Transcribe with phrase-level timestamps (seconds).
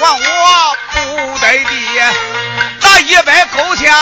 [0.00, 1.72] 还我不得地，
[2.80, 3.94] 那一百口枪，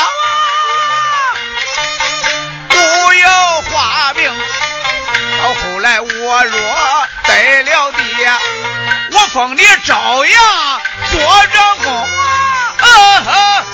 [2.69, 4.33] 不要花命。
[5.43, 6.61] 到后来我若
[7.25, 8.01] 得了地，
[9.13, 10.81] 我封你朝阳，
[11.11, 11.21] 做
[11.53, 11.87] 长公。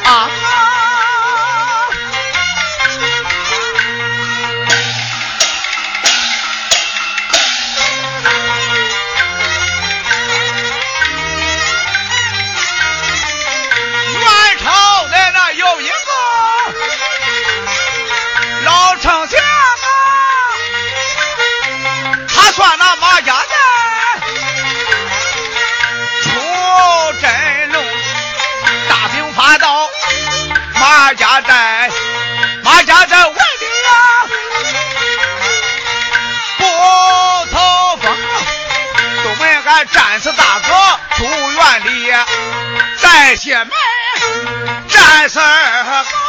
[0.04, 0.30] 啊。
[43.36, 43.70] 谢妹，
[44.88, 46.23] 战事儿。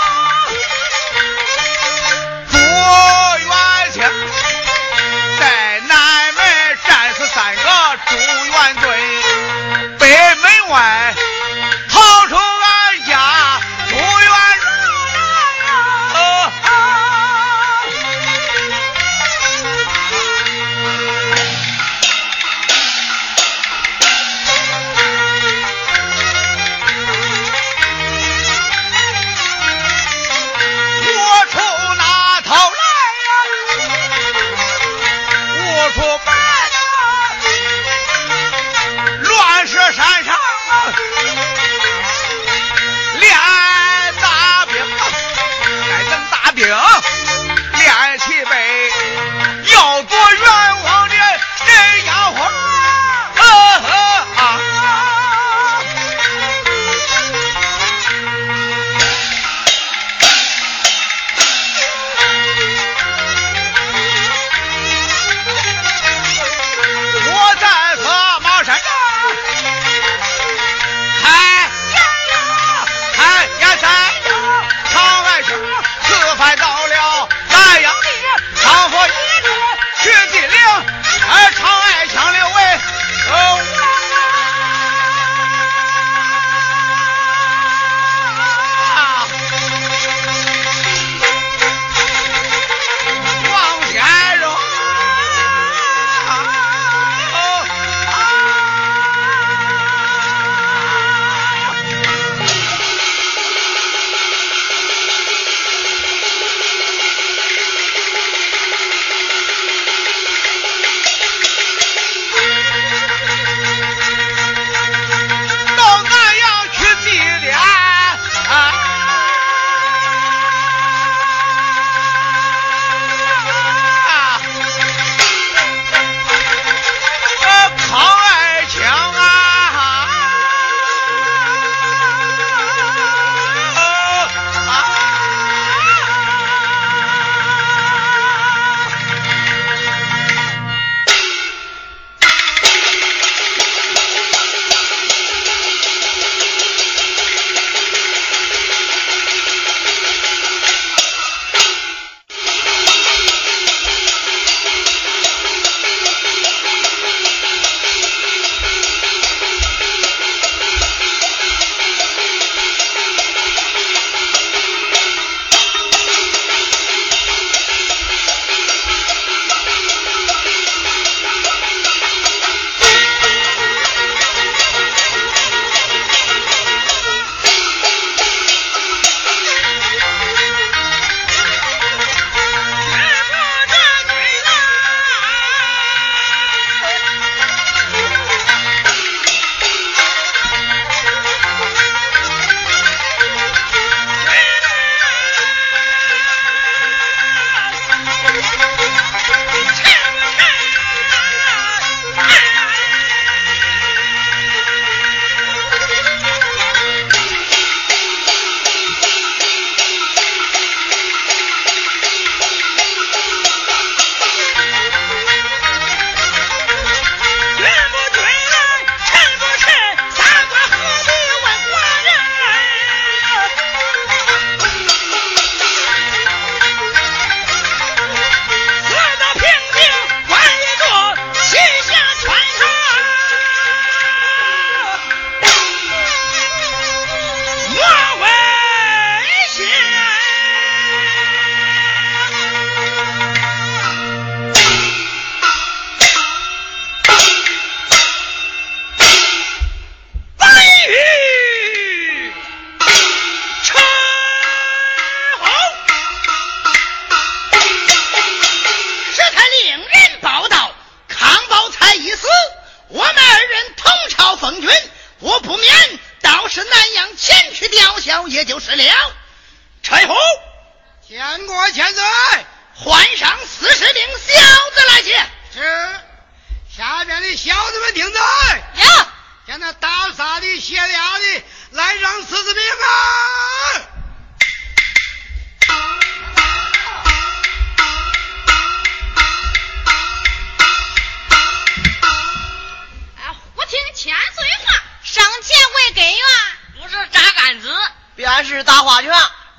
[298.65, 299.11] 打花拳。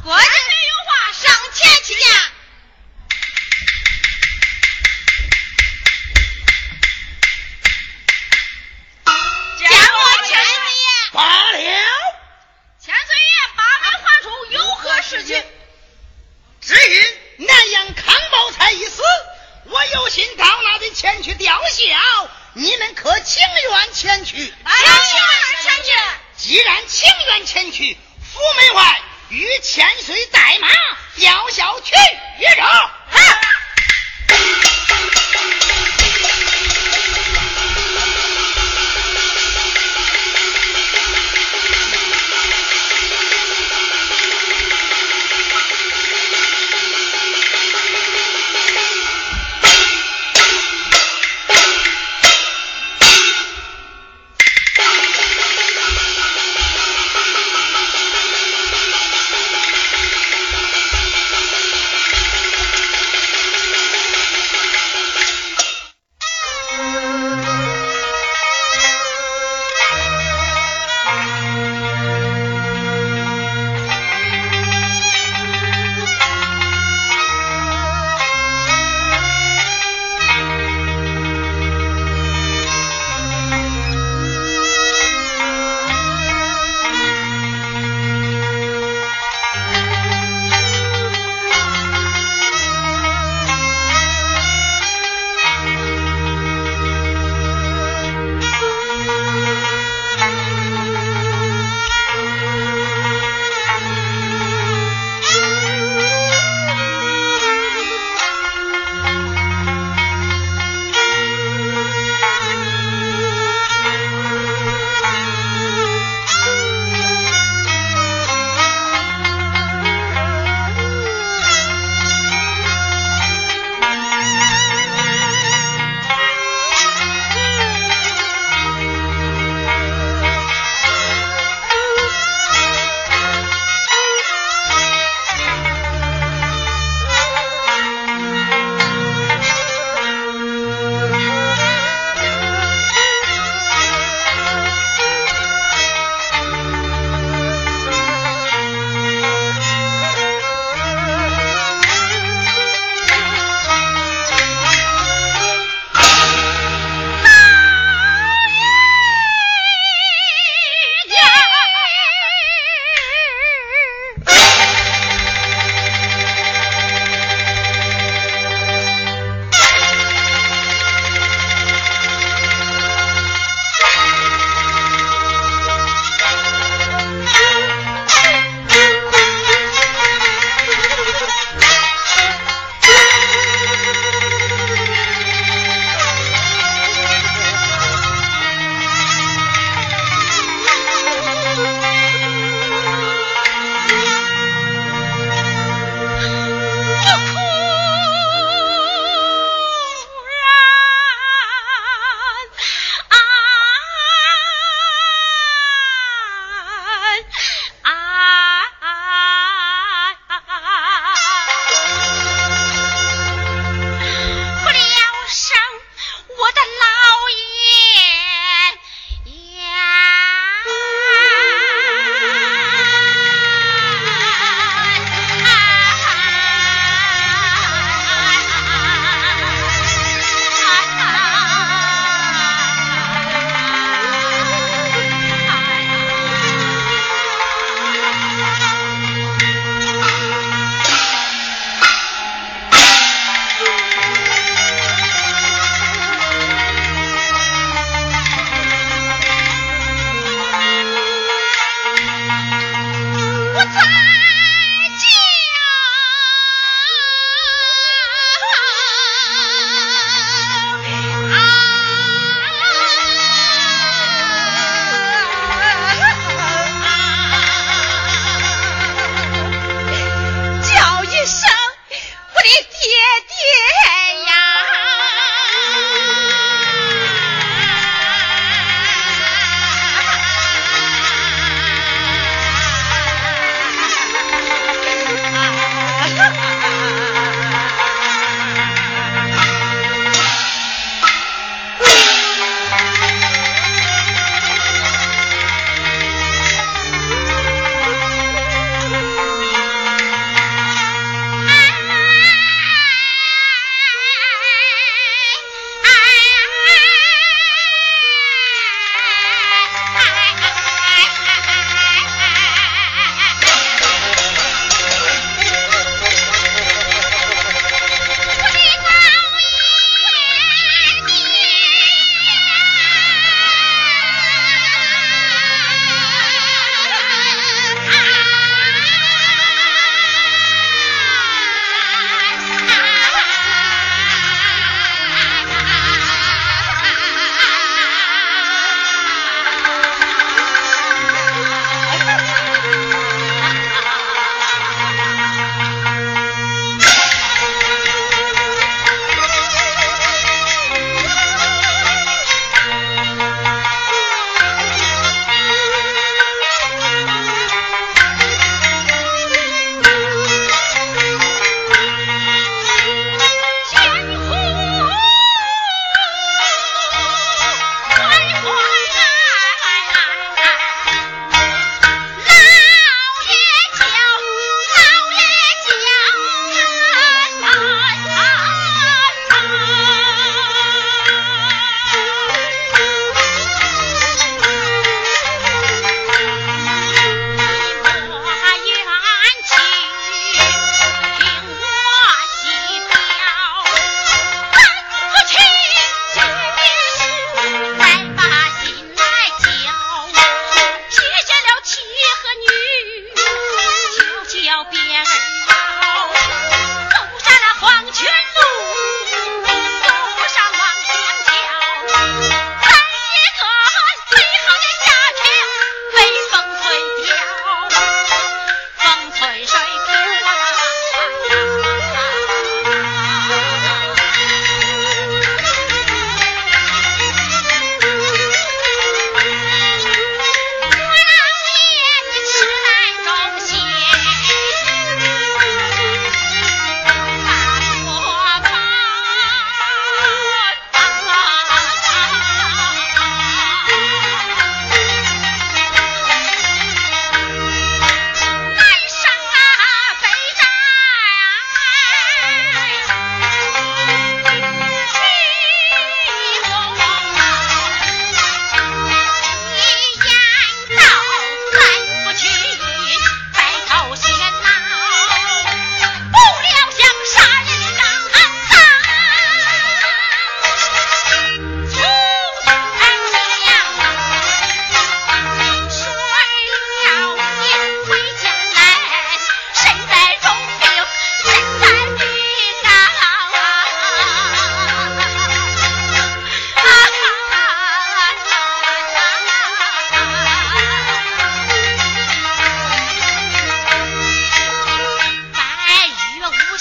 [0.03, 2.05] 国君有话，上前去见。
[9.59, 11.13] 见过千岁爷。
[11.13, 11.59] 罢了。
[12.81, 15.43] 千岁爷，八门唤出，有何事情？
[16.61, 19.03] 至于南阳康宝才一死，
[19.67, 22.29] 我有心到那里前去吊孝。
[22.55, 24.37] 你们可情愿前去？
[24.37, 24.55] 情愿
[25.63, 25.91] 前去。
[26.37, 27.97] 既然情愿前去，
[28.37, 30.69] 府门外与千岁在马
[31.15, 31.95] 吊孝去
[32.39, 32.63] 约着。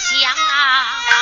[0.05, 1.14] 香啊。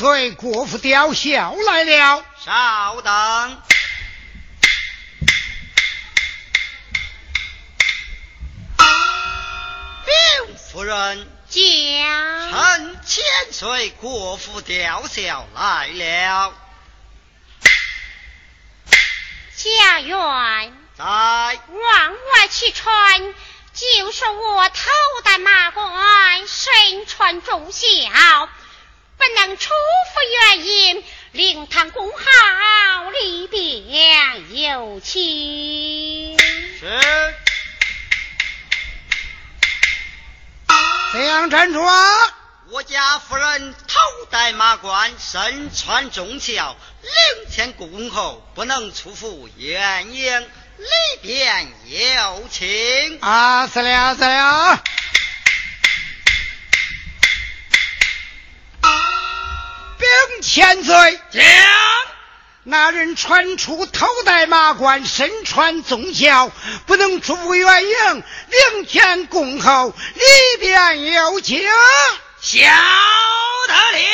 [0.00, 2.24] 存千岁国父吊孝来了。
[2.42, 3.62] 稍等。
[10.06, 11.60] 禀夫人，将
[12.50, 13.22] 臣千
[13.52, 16.54] 岁国父吊孝来了。
[19.54, 23.34] 家园在往外去传，
[23.74, 24.76] 就说我头
[25.24, 28.48] 戴马冠，身穿重孝，
[29.20, 30.20] 不能出府
[30.56, 36.38] 原因，令堂公号里边有情。
[36.38, 36.98] 是。
[41.12, 42.08] 怎样站住啊？
[42.70, 43.98] 我家夫人头
[44.30, 50.86] 戴马冠，身穿重孝，领前恭候，不能出府原因，里
[51.20, 53.20] 边有请。
[53.20, 54.82] 啊，是了是了。
[60.40, 61.20] 千岁。
[61.30, 61.42] 将
[62.62, 66.52] 那人穿出头戴马冠，身穿棕孝，
[66.86, 68.22] 不能出远营，
[68.72, 70.22] 领天恭候，里
[70.60, 71.58] 边有请，
[72.40, 72.60] 晓
[73.66, 74.10] 得了。